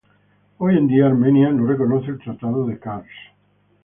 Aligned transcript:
Hoy 0.57 0.77
en 0.79 0.87
día, 0.87 1.05
Armenia 1.05 1.51
no 1.51 1.67
reconoce 1.67 2.09
el 2.09 2.17
tratado 2.17 2.65
de 2.65 2.79
Kars. 2.79 3.05